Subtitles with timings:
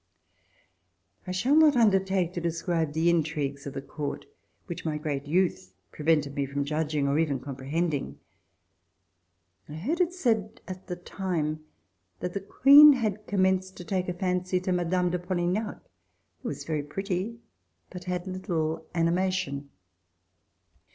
[1.27, 4.25] I shall not undertake to describe the Intrigues of the Court,
[4.65, 8.17] which my great youth prevented m.e from judging or even comprehending.
[9.69, 10.65] I heard it said at CHILDHOOD OF MLLE.
[10.65, 11.05] DILLON the
[11.49, 11.65] time
[12.19, 15.81] that the Queen had commenced to take a fancy to Madame de PoHgnac,
[16.41, 17.37] who was very pretty,
[17.91, 19.69] but had little animation.